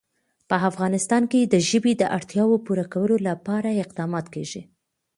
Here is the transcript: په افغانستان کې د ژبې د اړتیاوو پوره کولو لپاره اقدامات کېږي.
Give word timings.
په 0.49 0.55
افغانستان 0.69 1.23
کې 1.31 1.39
د 1.43 1.55
ژبې 1.69 1.93
د 1.97 2.03
اړتیاوو 2.17 2.61
پوره 2.65 2.85
کولو 2.93 3.15
لپاره 3.27 3.79
اقدامات 3.83 4.25
کېږي. 4.33 4.61